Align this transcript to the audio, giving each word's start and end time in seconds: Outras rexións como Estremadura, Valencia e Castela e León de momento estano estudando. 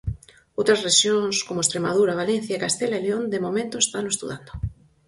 Outras 0.59 0.81
rexións 0.87 1.35
como 1.47 1.63
Estremadura, 1.65 2.19
Valencia 2.21 2.53
e 2.55 2.63
Castela 2.65 2.97
e 2.97 3.03
León 3.05 3.23
de 3.33 3.43
momento 3.45 3.75
estano 3.79 4.09
estudando. 4.13 4.51